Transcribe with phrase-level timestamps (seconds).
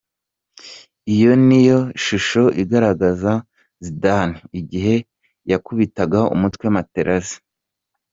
[1.11, 3.31] Iyi niyo shusho igaragaza
[3.85, 4.95] Zidane igihe
[5.51, 7.37] yakubitaga umutwe Materazi.